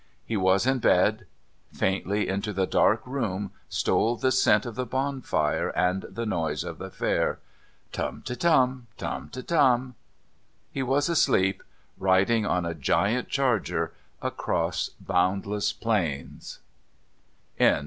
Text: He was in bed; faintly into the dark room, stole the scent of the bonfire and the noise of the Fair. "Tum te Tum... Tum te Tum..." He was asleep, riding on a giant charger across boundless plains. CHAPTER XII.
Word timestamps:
He 0.25 0.35
was 0.35 0.65
in 0.65 0.79
bed; 0.79 1.27
faintly 1.71 2.27
into 2.27 2.53
the 2.53 2.65
dark 2.65 3.05
room, 3.05 3.51
stole 3.69 4.15
the 4.15 4.31
scent 4.31 4.65
of 4.65 4.73
the 4.73 4.87
bonfire 4.87 5.69
and 5.77 6.01
the 6.09 6.25
noise 6.25 6.63
of 6.63 6.79
the 6.79 6.89
Fair. 6.89 7.37
"Tum 7.91 8.23
te 8.23 8.35
Tum... 8.35 8.87
Tum 8.97 9.29
te 9.29 9.43
Tum..." 9.43 9.93
He 10.71 10.81
was 10.81 11.07
asleep, 11.07 11.61
riding 11.99 12.47
on 12.47 12.65
a 12.65 12.73
giant 12.73 13.29
charger 13.29 13.93
across 14.23 14.89
boundless 14.99 15.71
plains. 15.71 16.57
CHAPTER 17.59 17.75
XII. 17.75 17.79